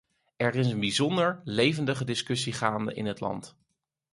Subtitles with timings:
[0.37, 3.57] Er is een bijzonder levendige discussie gaande in het land.